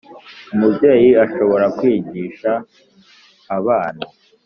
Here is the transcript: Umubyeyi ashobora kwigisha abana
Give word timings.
Umubyeyi 0.53 1.09
ashobora 1.25 1.65
kwigisha 1.77 2.51
abana 3.57 4.03